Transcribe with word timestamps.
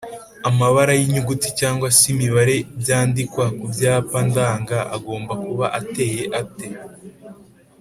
amabara 0.49 0.91
y’inyuguti 0.99 1.47
cg 1.59 1.79
se 1.97 2.03
imibare 2.13 2.55
byandikwa 2.79 3.45
ku 3.57 3.65
byapa 3.73 4.17
ndanga 4.27 4.77
agomba 4.95 5.33
kuba 5.45 5.65
ateye 5.79 6.23
ate 6.41 6.67